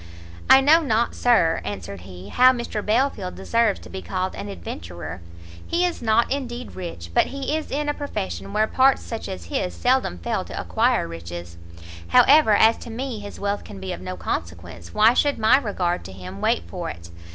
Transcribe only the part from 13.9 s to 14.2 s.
of no